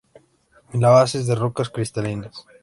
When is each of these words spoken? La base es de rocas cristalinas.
La 0.73 0.89
base 0.89 1.19
es 1.19 1.27
de 1.27 1.35
rocas 1.35 1.69
cristalinas. 1.69 2.47